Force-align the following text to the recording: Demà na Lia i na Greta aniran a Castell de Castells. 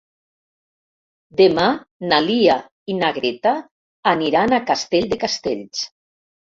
Demà 1.41 1.65
na 2.09 2.19
Lia 2.29 2.57
i 2.93 2.97
na 3.05 3.13
Greta 3.21 3.55
aniran 4.17 4.61
a 4.61 4.65
Castell 4.75 5.11
de 5.17 5.25
Castells. 5.29 5.91